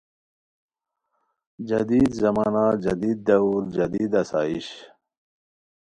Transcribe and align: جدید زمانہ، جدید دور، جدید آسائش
جدید 1.69 2.09
زمانہ، 2.23 2.65
جدید 2.83 3.17
دور، 3.27 3.61
جدید 3.75 4.11
آسائش 4.21 4.67